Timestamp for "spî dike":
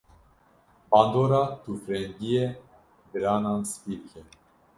3.71-4.21